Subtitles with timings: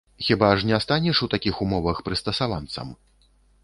[0.27, 2.87] Хіба ж не станеш у такіх умовах прыстасаванцам?